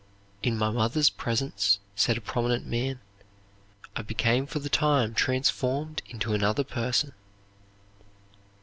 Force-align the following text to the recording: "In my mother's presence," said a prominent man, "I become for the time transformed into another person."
"In 0.41 0.57
my 0.57 0.71
mother's 0.71 1.11
presence," 1.11 1.77
said 1.95 2.17
a 2.17 2.21
prominent 2.21 2.65
man, 2.65 2.99
"I 3.95 4.01
become 4.01 4.47
for 4.47 4.57
the 4.57 4.67
time 4.67 5.13
transformed 5.13 6.01
into 6.09 6.33
another 6.33 6.63
person." 6.63 7.13